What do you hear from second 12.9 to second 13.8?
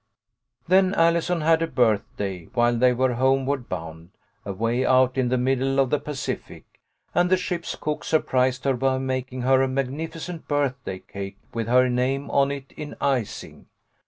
icing.